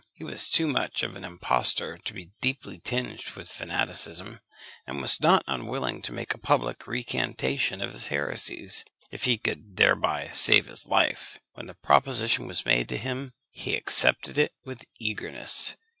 [0.15, 4.39] He was too much of an impostor to be deeply tinged with fanaticism,
[4.87, 9.77] and was not unwilling to make a public recantation of his heresies, if he could
[9.77, 11.37] thereby save his life.
[11.53, 15.75] When the proposition was made to him, he accepted it with eagerness.